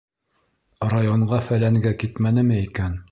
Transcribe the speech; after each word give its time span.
Районға-фәләнгә 0.93 1.93
китмәнеме 2.05 2.59
икән? 2.67 3.01